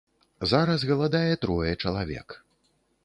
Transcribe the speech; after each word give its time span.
Зараз 0.53 0.85
галадае 0.91 1.33
трое 1.43 1.71
чалавек. 1.83 2.27